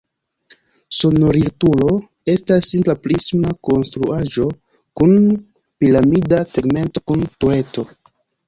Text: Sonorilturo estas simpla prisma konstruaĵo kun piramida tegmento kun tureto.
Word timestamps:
Sonorilturo 0.99 1.91
estas 2.33 2.69
simpla 2.71 2.95
prisma 3.03 3.53
konstruaĵo 3.69 4.49
kun 5.03 5.15
piramida 5.83 6.41
tegmento 6.57 7.09
kun 7.13 7.29
tureto. 7.43 7.89